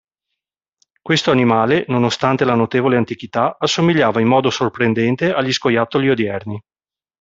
Questo 0.99 1.29
animale, 1.29 1.85
nonostante 1.87 2.43
la 2.43 2.55
notevole 2.55 2.97
antichità, 2.97 3.55
assomigliava 3.59 4.19
in 4.19 4.29
modo 4.29 4.49
sorprendente 4.49 5.31
agli 5.31 5.51
scoiattoli 5.53 6.09
odierni. 6.09 6.59